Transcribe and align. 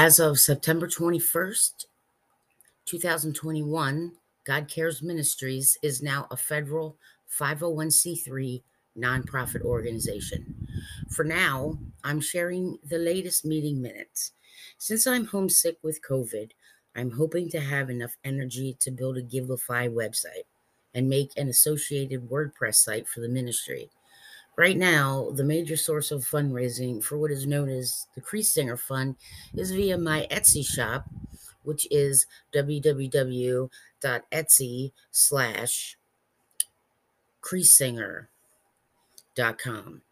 As 0.00 0.20
of 0.20 0.38
September 0.38 0.86
21st, 0.86 1.86
2021, 2.84 4.12
God 4.44 4.68
Cares 4.68 5.02
Ministries 5.02 5.76
is 5.82 6.00
now 6.00 6.28
a 6.30 6.36
federal 6.36 6.96
501c3 7.36 8.62
nonprofit 8.96 9.62
organization. 9.62 10.54
For 11.10 11.24
now, 11.24 11.80
I'm 12.04 12.20
sharing 12.20 12.78
the 12.88 12.98
latest 12.98 13.44
meeting 13.44 13.82
minutes. 13.82 14.34
Since 14.76 15.08
I'm 15.08 15.26
homesick 15.26 15.78
with 15.82 16.00
COVID, 16.08 16.52
I'm 16.94 17.10
hoping 17.10 17.50
to 17.50 17.58
have 17.58 17.90
enough 17.90 18.16
energy 18.22 18.76
to 18.78 18.92
build 18.92 19.16
a 19.16 19.22
Givelify 19.22 19.92
website 19.92 20.46
and 20.94 21.08
make 21.08 21.32
an 21.36 21.48
associated 21.48 22.30
WordPress 22.30 22.76
site 22.76 23.08
for 23.08 23.18
the 23.18 23.28
ministry. 23.28 23.90
Right 24.58 24.76
now, 24.76 25.30
the 25.34 25.44
major 25.44 25.76
source 25.76 26.10
of 26.10 26.24
fundraising 26.24 27.00
for 27.00 27.16
what 27.16 27.30
is 27.30 27.46
known 27.46 27.68
as 27.68 28.08
the 28.16 28.20
Crease 28.20 28.58
Fund 28.88 29.14
is 29.54 29.70
via 29.70 29.96
my 29.96 30.26
Etsy 30.32 30.66
shop, 30.66 31.04
which 31.62 31.86
is 31.92 32.26
www.etsy 32.52 33.70
slash 35.12 35.96
creasesinger.com. 37.40 40.02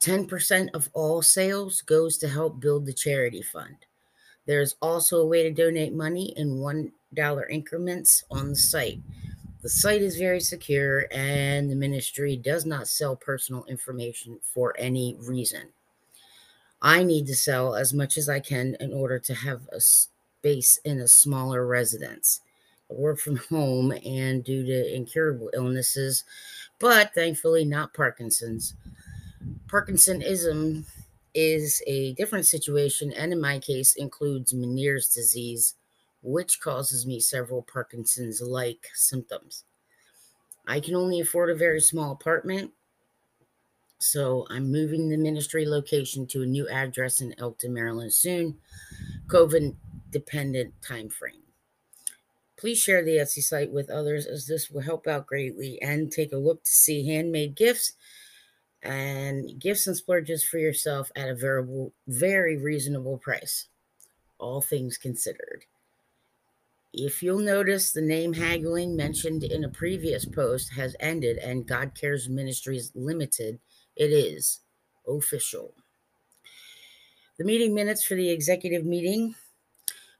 10% 0.00 0.68
of 0.74 0.90
all 0.92 1.22
sales 1.22 1.80
goes 1.82 2.18
to 2.18 2.26
help 2.26 2.58
build 2.58 2.86
the 2.86 2.92
charity 2.92 3.42
fund. 3.42 3.76
There's 4.46 4.74
also 4.82 5.18
a 5.18 5.26
way 5.26 5.44
to 5.44 5.52
donate 5.52 5.94
money 5.94 6.34
in 6.36 6.56
$1 6.56 7.50
increments 7.50 8.24
on 8.32 8.48
the 8.48 8.56
site. 8.56 8.98
The 9.60 9.68
site 9.68 10.02
is 10.02 10.16
very 10.16 10.40
secure, 10.40 11.06
and 11.10 11.68
the 11.68 11.74
ministry 11.74 12.36
does 12.36 12.64
not 12.64 12.86
sell 12.86 13.16
personal 13.16 13.64
information 13.64 14.38
for 14.42 14.74
any 14.78 15.16
reason. 15.18 15.70
I 16.80 17.02
need 17.02 17.26
to 17.26 17.34
sell 17.34 17.74
as 17.74 17.92
much 17.92 18.16
as 18.16 18.28
I 18.28 18.38
can 18.38 18.76
in 18.78 18.92
order 18.92 19.18
to 19.18 19.34
have 19.34 19.62
a 19.72 19.80
space 19.80 20.78
in 20.84 21.00
a 21.00 21.08
smaller 21.08 21.66
residence. 21.66 22.40
I 22.88 22.94
work 22.94 23.18
from 23.18 23.36
home 23.50 23.92
and 24.06 24.44
due 24.44 24.64
to 24.64 24.94
incurable 24.94 25.50
illnesses, 25.54 26.22
but 26.78 27.12
thankfully 27.12 27.64
not 27.64 27.94
Parkinson's. 27.94 28.74
Parkinsonism 29.66 30.84
is 31.34 31.82
a 31.86 32.14
different 32.14 32.46
situation, 32.46 33.12
and 33.12 33.32
in 33.32 33.40
my 33.40 33.58
case, 33.58 33.94
includes 33.96 34.54
Meniere's 34.54 35.08
disease, 35.08 35.74
which 36.22 36.60
causes 36.60 37.06
me 37.06 37.20
several 37.20 37.62
Parkinson's 37.62 38.40
like 38.40 38.88
symptoms. 38.94 39.64
I 40.66 40.80
can 40.80 40.94
only 40.94 41.20
afford 41.20 41.50
a 41.50 41.54
very 41.54 41.80
small 41.80 42.12
apartment, 42.12 42.72
so 44.00 44.46
I'm 44.50 44.70
moving 44.70 45.08
the 45.08 45.16
ministry 45.16 45.66
location 45.66 46.26
to 46.28 46.42
a 46.42 46.46
new 46.46 46.68
address 46.68 47.20
in 47.20 47.34
Elkton, 47.38 47.72
Maryland 47.72 48.12
soon. 48.12 48.58
COVID 49.26 49.74
dependent 50.10 50.74
time 50.82 51.08
frame. 51.08 51.42
Please 52.56 52.78
share 52.78 53.04
the 53.04 53.16
Etsy 53.16 53.42
site 53.42 53.70
with 53.70 53.88
others 53.88 54.26
as 54.26 54.46
this 54.46 54.70
will 54.70 54.80
help 54.80 55.06
out 55.06 55.26
greatly 55.26 55.80
and 55.80 56.10
take 56.10 56.32
a 56.32 56.36
look 56.36 56.64
to 56.64 56.70
see 56.70 57.06
handmade 57.06 57.54
gifts 57.54 57.92
and 58.82 59.58
gifts 59.60 59.86
and 59.86 59.96
splurges 59.96 60.44
for 60.44 60.58
yourself 60.58 61.10
at 61.14 61.28
a 61.28 61.34
very, 61.34 61.90
very 62.06 62.56
reasonable 62.56 63.18
price. 63.18 63.68
All 64.38 64.60
things 64.60 64.98
considered. 64.98 65.64
If 66.92 67.22
you'll 67.22 67.38
notice, 67.38 67.92
the 67.92 68.00
name 68.00 68.32
haggling 68.32 68.96
mentioned 68.96 69.44
in 69.44 69.64
a 69.64 69.68
previous 69.68 70.24
post 70.24 70.72
has 70.72 70.96
ended 71.00 71.36
and 71.38 71.66
God 71.66 71.92
Cares 71.94 72.28
Ministries 72.28 72.92
Limited, 72.94 73.58
it 73.94 74.10
is 74.10 74.60
official. 75.06 75.74
The 77.38 77.44
meeting 77.44 77.74
minutes 77.74 78.04
for 78.04 78.14
the 78.14 78.30
executive 78.30 78.86
meeting 78.86 79.34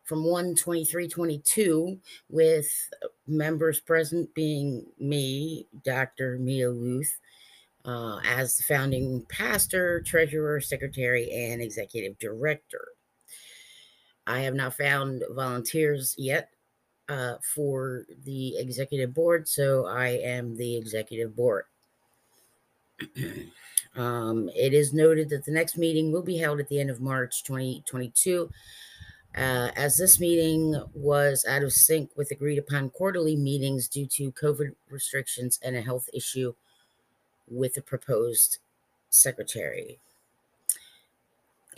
from 0.05 0.25
1 0.25 0.55
22 0.55 2.01
with 2.29 2.91
members 3.27 3.81
present 3.81 4.33
being 4.35 4.87
me, 4.99 5.67
Dr. 5.85 6.39
Mia 6.39 6.71
Luth, 6.71 7.19
uh, 7.87 8.21
as 8.25 8.57
the 8.57 8.63
founding 8.65 9.25
pastor, 9.31 10.03
treasurer, 10.03 10.61
secretary, 10.61 11.31
and 11.31 11.63
executive 11.63 12.19
director. 12.19 12.89
I 14.27 14.41
have 14.41 14.55
not 14.55 14.75
found 14.75 15.25
volunteers 15.31 16.15
yet 16.19 16.51
uh, 17.09 17.35
for 17.55 18.05
the 18.25 18.57
executive 18.59 19.15
board, 19.15 19.49
so 19.49 19.87
I 19.87 20.09
am 20.09 20.57
the 20.57 20.77
executive 20.77 21.35
board. 21.35 21.65
um, 23.97 24.51
it 24.55 24.75
is 24.75 24.93
noted 24.93 25.29
that 25.31 25.45
the 25.45 25.53
next 25.53 25.77
meeting 25.79 26.13
will 26.13 26.23
be 26.23 26.39
held 26.39 26.61
at 26.61 26.69
the 26.69 26.81
end 26.81 26.91
of 26.91 27.01
March 27.01 27.45
2022. 27.45 28.51
Uh, 29.37 29.71
as 29.77 29.97
this 29.97 30.19
meeting 30.19 30.83
was 30.95 31.45
out 31.47 31.63
of 31.63 31.73
sync 31.73 32.11
with 32.17 32.31
agreed 32.31 32.59
upon 32.59 32.91
quarterly 32.91 33.37
meetings 33.37 33.87
due 33.87 34.07
to 34.07 34.33
COVID 34.33 34.75
restrictions 34.91 35.61
and 35.63 35.77
a 35.77 35.81
health 35.81 36.09
issue 36.13 36.55
with 37.47 37.75
the 37.75 37.83
proposed 37.83 38.59
secretary. 39.11 40.01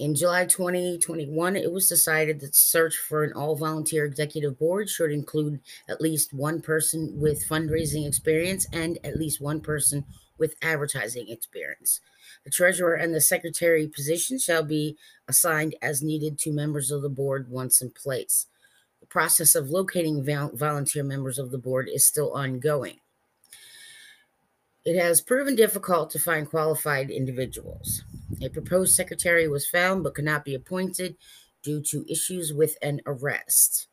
In 0.00 0.14
July 0.14 0.46
2021, 0.46 1.56
it 1.56 1.70
was 1.70 1.86
decided 1.86 2.40
that 2.40 2.54
search 2.54 2.96
for 2.96 3.22
an 3.22 3.34
all 3.34 3.54
volunteer 3.54 4.06
executive 4.06 4.58
board 4.58 4.88
should 4.88 5.12
include 5.12 5.60
at 5.90 6.00
least 6.00 6.32
one 6.32 6.62
person 6.62 7.20
with 7.20 7.46
fundraising 7.46 8.08
experience 8.08 8.66
and 8.72 8.98
at 9.04 9.18
least 9.18 9.42
one 9.42 9.60
person 9.60 10.06
with 10.38 10.54
advertising 10.62 11.28
experience. 11.28 12.00
The 12.44 12.50
treasurer 12.50 12.94
and 12.94 13.14
the 13.14 13.20
secretary 13.20 13.88
position 13.88 14.38
shall 14.38 14.62
be 14.62 14.96
assigned 15.28 15.74
as 15.82 16.02
needed 16.02 16.38
to 16.38 16.50
members 16.50 16.90
of 16.90 17.02
the 17.02 17.10
board 17.10 17.50
once 17.50 17.82
in 17.82 17.90
place. 17.90 18.46
The 19.00 19.06
process 19.06 19.54
of 19.54 19.68
locating 19.68 20.24
volunteer 20.24 21.04
members 21.04 21.38
of 21.38 21.50
the 21.50 21.58
board 21.58 21.90
is 21.92 22.06
still 22.06 22.32
ongoing. 22.32 23.00
It 24.86 24.98
has 24.98 25.20
proven 25.20 25.56
difficult 25.56 26.08
to 26.12 26.18
find 26.18 26.48
qualified 26.48 27.10
individuals. 27.10 28.02
A 28.42 28.48
proposed 28.48 28.94
secretary 28.94 29.48
was 29.48 29.68
found 29.68 30.02
but 30.02 30.14
could 30.14 30.24
not 30.24 30.44
be 30.44 30.54
appointed 30.54 31.16
due 31.62 31.80
to 31.82 32.10
issues 32.10 32.52
with 32.52 32.76
an 32.82 33.00
arrest. 33.06 33.88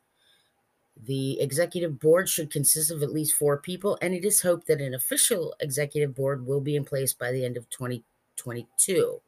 The 1.00 1.40
executive 1.40 2.00
board 2.00 2.28
should 2.28 2.50
consist 2.50 2.90
of 2.90 3.02
at 3.02 3.12
least 3.12 3.36
four 3.36 3.58
people, 3.58 3.98
and 4.02 4.14
it 4.14 4.24
is 4.24 4.42
hoped 4.42 4.66
that 4.66 4.80
an 4.80 4.94
official 4.94 5.54
executive 5.60 6.14
board 6.14 6.46
will 6.46 6.60
be 6.60 6.74
in 6.74 6.84
place 6.84 7.12
by 7.12 7.30
the 7.30 7.44
end 7.44 7.56
of 7.56 7.68
2022. 7.70 9.20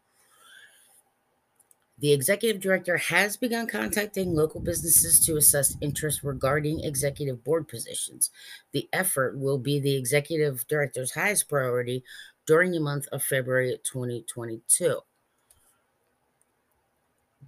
The 2.00 2.12
executive 2.15 2.62
director 2.62 2.97
has 2.97 3.37
begun 3.37 3.66
contacting 3.66 4.34
local 4.34 4.60
businesses 4.60 5.21
to 5.27 5.37
assess 5.37 5.77
interest 5.82 6.22
regarding 6.22 6.82
executive 6.82 7.44
board 7.44 7.69
positions. 7.69 8.31
The 8.72 8.88
effort 8.91 9.38
will 9.38 9.59
be 9.59 9.78
the 9.78 9.97
executive 9.97 10.66
director's 10.66 11.12
highest 11.12 11.48
priority 11.50 12.03
during 12.50 12.72
the 12.72 12.80
month 12.80 13.06
of 13.12 13.22
February 13.22 13.78
2022. 13.84 14.98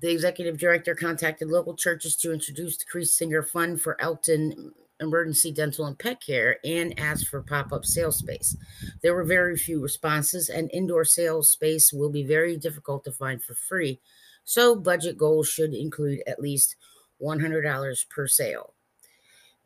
The 0.01 0.13
executive 0.13 0.59
director 0.59 0.95
contacted 0.95 1.49
local 1.49 1.75
churches 1.75 2.15
to 2.19 2.33
introduce 2.33 2.77
the 2.77 2.85
Crease 2.85 3.13
Singer 3.13 3.43
Fund 3.43 3.81
for 3.81 4.01
Elkton 4.01 4.71
emergency 5.01 5.51
dental 5.51 5.87
and 5.87 5.99
pet 5.99 6.23
care 6.25 6.59
and 6.65 6.97
asked 7.01 7.27
for 7.27 7.43
pop 7.43 7.73
up 7.73 7.85
sales 7.85 8.19
space. 8.19 8.57
There 9.03 9.17
were 9.17 9.25
very 9.25 9.57
few 9.57 9.83
responses, 9.83 10.49
and 10.49 10.71
indoor 10.73 11.05
sales 11.05 11.51
space 11.51 11.93
will 11.93 12.11
be 12.11 12.23
very 12.23 12.57
difficult 12.57 13.03
to 13.03 13.11
find 13.11 13.43
for 13.43 13.57
free 13.57 13.99
so, 14.45 14.75
budget 14.75 15.17
goals 15.17 15.49
should 15.49 15.73
include 15.75 16.23
at 16.27 16.41
least 16.41 16.77
$100 17.21 18.09
per 18.09 18.27
sale. 18.27 18.75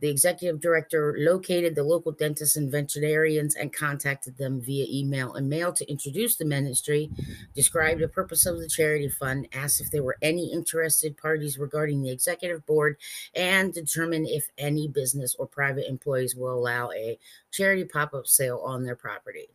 The 0.01 0.11
executive 0.11 0.61
director 0.61 1.15
located 1.19 1.75
the 1.75 1.83
local 1.83 2.13
dentists 2.13 2.57
and 2.57 2.71
veterinarians 2.71 3.55
and 3.55 3.73
contacted 3.73 4.37
them 4.37 4.61
via 4.61 4.85
email 4.91 5.35
and 5.35 5.49
mail 5.49 5.73
to 5.73 5.91
introduce 5.91 6.37
the 6.37 6.45
ministry, 6.45 7.11
described 7.55 8.03
the 8.03 8.09
purpose 8.09 8.45
of 8.45 8.59
the 8.59 8.69
charity 8.69 9.09
fund, 9.09 9.49
asked 9.55 9.81
if 9.81 9.91
there 9.91 10.03
were 10.03 10.19
any 10.21 10.53
interested 10.53 11.17
parties 11.17 11.59
regarding 11.59 12.03
the 12.03 12.11
executive 12.11 12.67
board, 12.67 12.99
and 13.35 13.73
determined 13.73 14.29
if 14.29 14.49
any 14.59 14.87
business 14.87 15.35
or 15.39 15.47
private 15.47 15.89
employees 15.89 16.37
will 16.37 16.53
allow 16.53 16.91
a 16.93 17.19
charity 17.51 17.85
pop 17.85 18.13
up 18.13 18.27
sale 18.27 18.61
on 18.65 18.85
their 18.85 18.97
property. 18.97 19.49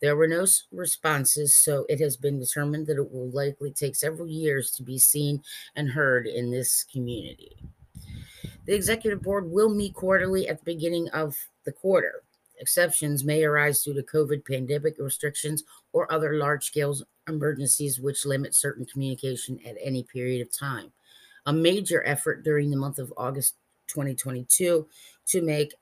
There 0.00 0.16
were 0.16 0.26
no 0.28 0.46
responses, 0.70 1.54
so 1.56 1.84
it 1.88 2.00
has 2.00 2.16
been 2.16 2.38
determined 2.38 2.86
that 2.86 2.96
it 2.96 3.12
will 3.12 3.30
likely 3.30 3.72
take 3.72 3.94
several 3.94 4.26
years 4.26 4.70
to 4.72 4.82
be 4.82 4.98
seen 4.98 5.42
and 5.76 5.90
heard 5.90 6.26
in 6.26 6.50
this 6.50 6.84
community. 6.84 7.56
The 8.66 8.74
executive 8.74 9.22
board 9.22 9.50
will 9.50 9.68
meet 9.68 9.94
quarterly 9.94 10.48
at 10.48 10.58
the 10.58 10.64
beginning 10.64 11.08
of 11.10 11.36
the 11.64 11.72
quarter. 11.72 12.22
Exceptions 12.58 13.24
may 13.24 13.42
arise 13.42 13.82
due 13.82 13.94
to 13.94 14.02
COVID 14.02 14.46
pandemic 14.46 14.96
restrictions 14.98 15.64
or 15.92 16.12
other 16.12 16.34
large 16.34 16.66
scale 16.66 16.96
emergencies 17.28 17.98
which 17.98 18.24
limit 18.24 18.54
certain 18.54 18.84
communication 18.84 19.58
at 19.66 19.76
any 19.80 20.04
period 20.04 20.40
of 20.40 20.56
time. 20.56 20.92
A 21.46 21.52
major 21.52 22.06
effort 22.06 22.44
during 22.44 22.70
the 22.70 22.76
month 22.76 22.98
of 22.98 23.12
August 23.16 23.56
2022 23.88 24.86
to 25.26 25.42
make 25.42 25.74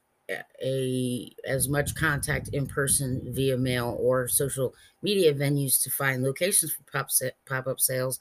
a 0.62 1.34
as 1.46 1.68
much 1.68 1.94
contact 1.94 2.48
in 2.48 2.66
person 2.66 3.20
via 3.34 3.56
mail 3.56 3.96
or 4.00 4.28
social 4.28 4.72
media 5.02 5.34
venues 5.34 5.82
to 5.82 5.90
find 5.90 6.22
locations 6.22 6.72
for 6.72 6.82
pop 6.84 7.10
pop 7.46 7.66
up 7.66 7.80
sales 7.80 8.20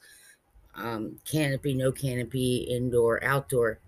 um, 0.74 1.18
canopy, 1.24 1.74
no 1.74 1.92
canopy, 1.92 2.58
indoor, 2.58 3.22
outdoor, 3.24 3.78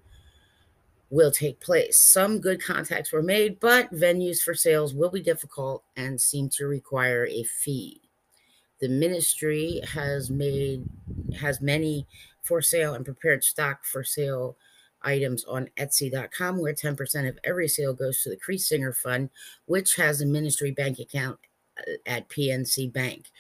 will 1.13 1.31
take 1.31 1.61
place. 1.61 2.01
Some 2.01 2.41
good 2.41 2.65
contacts 2.65 3.13
were 3.13 3.23
made, 3.23 3.61
but 3.61 3.93
venues 3.93 4.41
for 4.41 4.55
sales 4.55 4.95
will 4.95 5.11
be 5.11 5.21
difficult 5.21 5.85
and 5.95 6.19
seem 6.19 6.49
to 6.55 6.65
require 6.65 7.27
a 7.27 7.45
fee. 7.45 8.01
The 8.81 8.89
ministry 8.89 9.83
has 9.93 10.31
made 10.31 10.89
has 11.39 11.61
many 11.61 12.07
for 12.43 12.63
sale 12.63 12.95
and 12.95 13.05
prepared 13.05 13.45
stock 13.45 13.85
for 13.85 14.03
sale 14.03 14.57
items 15.03 15.45
on 15.45 15.69
Etsy.com, 15.77 16.59
where 16.59 16.73
10% 16.73 17.29
of 17.29 17.39
every 17.45 17.69
sale 17.69 17.93
goes 17.93 18.23
to 18.23 18.31
the 18.31 18.37
Crease 18.39 18.67
Singer 18.67 18.95
Fund, 18.95 19.29
which 19.67 19.97
has 19.97 20.23
a 20.23 20.27
ministry 20.27 20.71
bank 20.71 20.99
account 20.99 21.39
uh, 21.79 21.93
at 22.07 22.31
PNC 22.31 22.91
Bank. 22.91 23.31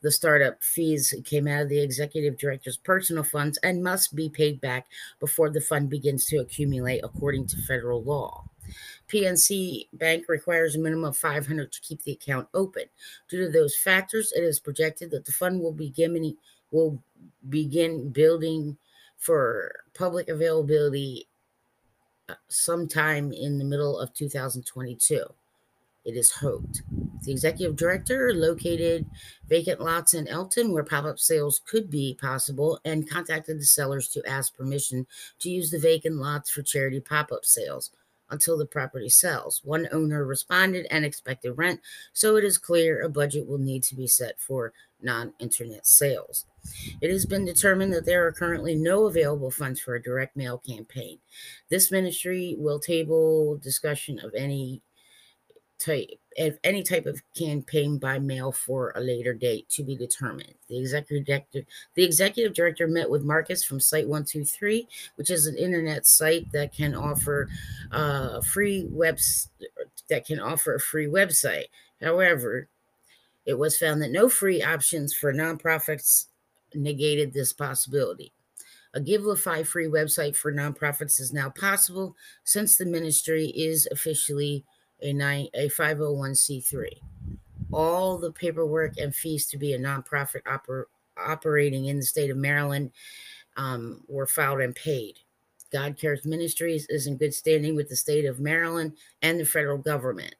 The 0.00 0.12
startup 0.12 0.62
fees 0.62 1.12
came 1.24 1.48
out 1.48 1.62
of 1.62 1.68
the 1.68 1.80
executive 1.80 2.38
director's 2.38 2.76
personal 2.76 3.24
funds 3.24 3.58
and 3.62 3.82
must 3.82 4.14
be 4.14 4.28
paid 4.28 4.60
back 4.60 4.86
before 5.18 5.50
the 5.50 5.60
fund 5.60 5.90
begins 5.90 6.24
to 6.26 6.38
accumulate 6.38 7.00
according 7.02 7.46
to 7.48 7.62
federal 7.62 8.02
law. 8.02 8.44
PNC 9.08 9.88
Bank 9.94 10.26
requires 10.28 10.76
a 10.76 10.78
minimum 10.78 11.06
of 11.06 11.16
500 11.16 11.72
to 11.72 11.80
keep 11.80 12.02
the 12.02 12.12
account 12.12 12.48
open. 12.54 12.84
Due 13.28 13.46
to 13.46 13.50
those 13.50 13.76
factors, 13.76 14.32
it 14.32 14.44
is 14.44 14.60
projected 14.60 15.10
that 15.10 15.24
the 15.24 15.32
fund 15.32 15.60
will 15.60 15.72
begin 15.72 16.36
will 16.70 17.02
begin 17.48 18.10
building 18.10 18.76
for 19.16 19.74
public 19.94 20.28
availability 20.28 21.26
uh, 22.28 22.34
sometime 22.48 23.32
in 23.32 23.58
the 23.58 23.64
middle 23.64 23.98
of 23.98 24.12
2022 24.14 25.24
it 26.08 26.16
is 26.16 26.32
hoped. 26.32 26.80
The 27.22 27.32
executive 27.32 27.76
director 27.76 28.32
located 28.32 29.04
vacant 29.46 29.78
lots 29.78 30.14
in 30.14 30.26
Elkton 30.26 30.72
where 30.72 30.82
pop 30.82 31.04
up 31.04 31.18
sales 31.18 31.60
could 31.66 31.90
be 31.90 32.16
possible 32.18 32.80
and 32.86 33.08
contacted 33.08 33.60
the 33.60 33.66
sellers 33.66 34.08
to 34.08 34.26
ask 34.26 34.56
permission 34.56 35.06
to 35.40 35.50
use 35.50 35.70
the 35.70 35.78
vacant 35.78 36.16
lots 36.16 36.48
for 36.48 36.62
charity 36.62 37.00
pop 37.00 37.30
up 37.30 37.44
sales 37.44 37.90
until 38.30 38.56
the 38.56 38.64
property 38.64 39.10
sells. 39.10 39.60
One 39.64 39.86
owner 39.92 40.24
responded 40.24 40.86
and 40.90 41.04
expected 41.04 41.52
rent, 41.52 41.80
so 42.14 42.36
it 42.36 42.44
is 42.44 42.56
clear 42.56 43.02
a 43.02 43.08
budget 43.10 43.46
will 43.46 43.58
need 43.58 43.82
to 43.84 43.94
be 43.94 44.06
set 44.06 44.40
for 44.40 44.72
non 45.02 45.34
internet 45.38 45.86
sales. 45.86 46.46
It 47.02 47.10
has 47.10 47.26
been 47.26 47.44
determined 47.44 47.92
that 47.92 48.06
there 48.06 48.26
are 48.26 48.32
currently 48.32 48.74
no 48.74 49.06
available 49.06 49.50
funds 49.50 49.78
for 49.80 49.94
a 49.94 50.02
direct 50.02 50.36
mail 50.36 50.58
campaign. 50.58 51.18
This 51.68 51.90
ministry 51.90 52.56
will 52.58 52.80
table 52.80 53.58
discussion 53.58 54.18
of 54.20 54.34
any 54.34 54.82
type 55.78 56.08
if 56.36 56.56
any 56.62 56.84
type 56.84 57.06
of 57.06 57.20
campaign 57.36 57.98
by 57.98 58.18
mail 58.18 58.52
for 58.52 58.92
a 58.94 59.00
later 59.00 59.34
date 59.34 59.68
to 59.68 59.82
be 59.82 59.96
determined. 59.96 60.54
The 60.68 60.78
executive 60.78 61.26
director, 61.26 61.62
the 61.94 62.04
executive 62.04 62.54
director 62.54 62.86
met 62.86 63.10
with 63.10 63.24
Marcus 63.24 63.64
from 63.64 63.80
Site 63.80 64.08
One 64.08 64.24
Two 64.24 64.44
Three, 64.44 64.86
which 65.16 65.30
is 65.30 65.46
an 65.46 65.56
internet 65.56 66.06
site 66.06 66.50
that 66.52 66.72
can 66.72 66.94
offer 66.94 67.48
uh, 67.90 68.40
free 68.42 68.86
webs 68.90 69.48
that 70.08 70.26
can 70.26 70.38
offer 70.38 70.74
a 70.74 70.80
free 70.80 71.06
website. 71.06 71.66
However, 72.00 72.68
it 73.44 73.58
was 73.58 73.76
found 73.76 74.00
that 74.02 74.12
no 74.12 74.28
free 74.28 74.62
options 74.62 75.12
for 75.14 75.32
nonprofits 75.32 76.26
negated 76.74 77.32
this 77.32 77.52
possibility. 77.52 78.32
A 78.94 79.00
Givelify 79.00 79.66
free 79.66 79.86
website 79.86 80.36
for 80.36 80.52
nonprofits 80.52 81.20
is 81.20 81.32
now 81.32 81.50
possible 81.50 82.14
since 82.44 82.76
the 82.76 82.86
ministry 82.86 83.46
is 83.56 83.88
officially 83.90 84.64
a, 85.02 85.12
nine, 85.12 85.48
a 85.54 85.68
501c3. 85.68 86.86
All 87.72 88.18
the 88.18 88.32
paperwork 88.32 88.98
and 88.98 89.14
fees 89.14 89.46
to 89.46 89.58
be 89.58 89.74
a 89.74 89.78
nonprofit 89.78 90.42
oper, 90.44 90.84
operating 91.16 91.86
in 91.86 91.96
the 91.98 92.04
state 92.04 92.30
of 92.30 92.36
Maryland 92.36 92.92
um, 93.56 94.02
were 94.08 94.26
filed 94.26 94.60
and 94.60 94.74
paid. 94.74 95.18
God 95.72 95.98
Cares 95.98 96.24
Ministries 96.24 96.86
is 96.88 97.06
in 97.06 97.18
good 97.18 97.34
standing 97.34 97.76
with 97.76 97.88
the 97.88 97.96
state 97.96 98.24
of 98.24 98.40
Maryland 98.40 98.96
and 99.20 99.38
the 99.38 99.44
federal 99.44 99.78
government. 99.78 100.34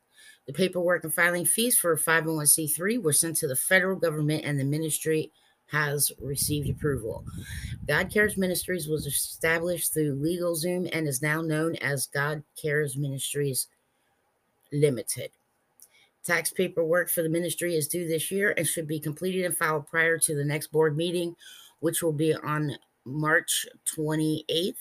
The 0.46 0.54
paperwork 0.54 1.04
and 1.04 1.12
filing 1.12 1.44
fees 1.44 1.76
for 1.76 1.94
501c3 1.94 3.02
were 3.02 3.12
sent 3.12 3.36
to 3.36 3.48
the 3.48 3.56
federal 3.56 3.96
government, 3.96 4.44
and 4.46 4.58
the 4.58 4.64
ministry 4.64 5.30
has 5.66 6.10
received 6.18 6.70
approval. 6.70 7.24
God 7.86 8.10
Cares 8.10 8.38
Ministries 8.38 8.88
was 8.88 9.06
established 9.06 9.92
through 9.92 10.16
LegalZoom 10.16 10.88
and 10.92 11.06
is 11.06 11.20
now 11.20 11.42
known 11.42 11.76
as 11.76 12.06
God 12.06 12.42
Cares 12.60 12.96
Ministries 12.96 13.68
Limited. 14.72 15.30
Tax 16.24 16.50
paperwork 16.50 17.08
for 17.08 17.22
the 17.22 17.28
ministry 17.28 17.74
is 17.74 17.88
due 17.88 18.06
this 18.06 18.30
year 18.30 18.52
and 18.56 18.66
should 18.66 18.86
be 18.86 19.00
completed 19.00 19.44
and 19.44 19.56
filed 19.56 19.86
prior 19.86 20.18
to 20.18 20.34
the 20.34 20.44
next 20.44 20.68
board 20.68 20.96
meeting, 20.96 21.36
which 21.80 22.02
will 22.02 22.12
be 22.12 22.34
on 22.34 22.76
March 23.04 23.66
28th. 23.96 24.76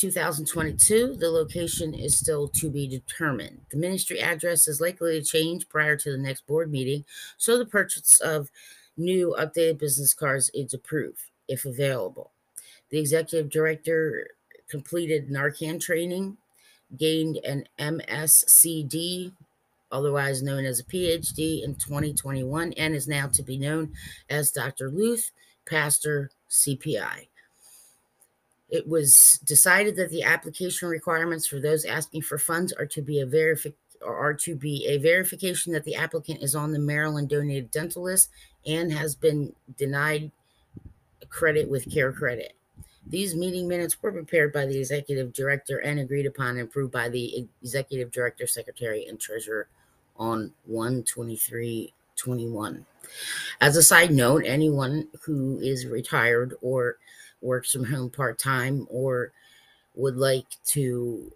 2022. 0.00 1.16
The 1.16 1.30
location 1.30 1.92
is 1.92 2.18
still 2.18 2.48
to 2.48 2.70
be 2.70 2.88
determined. 2.88 3.60
The 3.70 3.76
ministry 3.76 4.18
address 4.18 4.66
is 4.66 4.80
likely 4.80 5.20
to 5.20 5.26
change 5.26 5.68
prior 5.68 5.94
to 5.96 6.12
the 6.12 6.16
next 6.16 6.46
board 6.46 6.72
meeting, 6.72 7.04
so 7.36 7.58
the 7.58 7.66
purchase 7.66 8.18
of 8.20 8.50
new 8.96 9.36
updated 9.38 9.78
business 9.78 10.14
cards 10.14 10.50
is 10.54 10.72
approved 10.72 11.30
if 11.48 11.66
available. 11.66 12.32
The 12.88 12.98
executive 12.98 13.50
director 13.50 14.28
completed 14.70 15.28
Narcan 15.28 15.80
training 15.80 16.38
gained 16.96 17.38
an 17.44 17.64
MSCD, 17.78 19.32
otherwise 19.92 20.42
known 20.42 20.64
as 20.64 20.80
a 20.80 20.84
PhD, 20.84 21.62
in 21.62 21.74
2021 21.76 22.72
and 22.74 22.94
is 22.94 23.08
now 23.08 23.26
to 23.28 23.42
be 23.42 23.58
known 23.58 23.92
as 24.28 24.50
Dr. 24.50 24.90
Luth, 24.90 25.30
Pastor 25.66 26.30
CPI. 26.48 27.28
It 28.68 28.88
was 28.88 29.40
decided 29.44 29.96
that 29.96 30.10
the 30.10 30.22
application 30.22 30.88
requirements 30.88 31.46
for 31.46 31.58
those 31.58 31.84
asking 31.84 32.22
for 32.22 32.38
funds 32.38 32.72
are 32.72 32.86
to 32.86 33.02
be 33.02 33.20
a 33.20 33.26
verification 33.26 33.76
are 34.02 34.32
to 34.32 34.54
be 34.54 34.86
a 34.88 34.96
verification 34.96 35.74
that 35.74 35.84
the 35.84 35.94
applicant 35.94 36.42
is 36.42 36.54
on 36.54 36.72
the 36.72 36.78
Maryland 36.78 37.28
donated 37.28 37.70
dental 37.70 38.04
list 38.04 38.30
and 38.66 38.90
has 38.90 39.14
been 39.14 39.52
denied 39.76 40.30
credit 41.28 41.68
with 41.68 41.86
CareCredit. 41.86 42.50
These 43.06 43.34
meeting 43.34 43.66
minutes 43.66 43.96
were 44.02 44.12
prepared 44.12 44.52
by 44.52 44.66
the 44.66 44.78
executive 44.78 45.32
director 45.32 45.78
and 45.78 45.98
agreed 45.98 46.26
upon 46.26 46.58
and 46.58 46.68
approved 46.68 46.92
by 46.92 47.08
the 47.08 47.48
executive 47.62 48.10
director, 48.10 48.46
secretary, 48.46 49.06
and 49.06 49.18
treasurer 49.18 49.68
on 50.16 50.52
12321. 50.66 52.84
As 53.60 53.76
a 53.76 53.82
side 53.82 54.12
note, 54.12 54.44
anyone 54.44 55.08
who 55.22 55.58
is 55.60 55.86
retired 55.86 56.54
or 56.60 56.98
works 57.40 57.72
from 57.72 57.84
home 57.84 58.10
part 58.10 58.38
time 58.38 58.86
or 58.90 59.32
would 59.94 60.16
like 60.16 60.46
to 60.64 61.32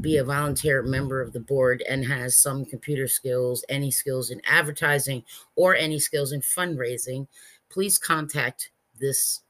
be 0.00 0.18
a 0.18 0.24
volunteer 0.24 0.82
member 0.82 1.22
of 1.22 1.32
the 1.32 1.40
board 1.40 1.82
and 1.88 2.04
has 2.04 2.36
some 2.36 2.64
computer 2.64 3.08
skills, 3.08 3.64
any 3.68 3.90
skills 3.90 4.30
in 4.30 4.40
advertising, 4.46 5.24
or 5.56 5.74
any 5.74 5.98
skills 5.98 6.30
in 6.32 6.40
fundraising, 6.40 7.26
please 7.70 7.98
contact 7.98 8.70
this 9.00 9.40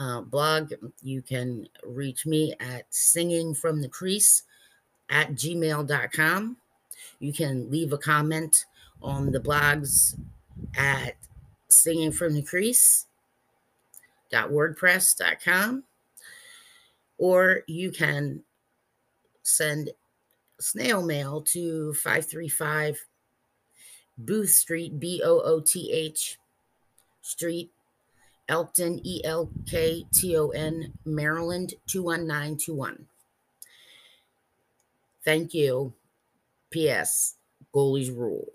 uh, 0.00 0.22
blog. 0.22 0.72
You 1.02 1.22
can 1.22 1.68
reach 1.84 2.26
me 2.26 2.54
at 2.58 2.86
singing 2.90 3.54
from 3.54 3.80
the 3.80 3.88
crease 3.88 4.42
at 5.10 5.34
gmail.com. 5.34 6.56
You 7.20 7.32
can 7.32 7.70
leave 7.70 7.92
a 7.92 7.98
comment 7.98 8.64
on 9.02 9.30
the 9.30 9.40
blogs 9.40 10.18
at 10.76 11.14
singing 11.68 12.10
from 12.10 12.34
the 12.34 12.42
crease 12.42 13.06
wordpress.com 14.32 15.84
or 17.18 17.62
you 17.66 17.90
can 17.90 18.42
send 19.42 19.90
snail 20.58 21.02
mail 21.02 21.40
to 21.42 21.92
535 21.94 23.04
Booth 24.18 24.50
Street, 24.50 25.00
B 25.00 25.22
O 25.24 25.40
O 25.40 25.60
T 25.60 25.90
H 25.92 26.38
Street, 27.22 27.70
Elkton, 28.50 29.00
E 29.04 29.22
L 29.24 29.48
K 29.66 30.04
T 30.12 30.36
O 30.36 30.48
N, 30.48 30.92
Maryland 31.06 31.74
21921. 31.86 33.06
Thank 35.24 35.54
you. 35.54 35.94
P.S. 36.70 37.36
Goalies 37.74 38.14
rule. 38.14 38.46